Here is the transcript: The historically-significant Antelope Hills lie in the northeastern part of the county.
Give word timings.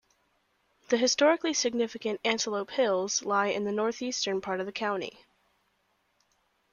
The 0.89 0.97
historically-significant 0.97 2.21
Antelope 2.25 2.71
Hills 2.71 3.21
lie 3.23 3.49
in 3.49 3.65
the 3.65 3.71
northeastern 3.71 4.41
part 4.41 4.59
of 4.59 4.65
the 4.65 4.71
county. 4.71 5.23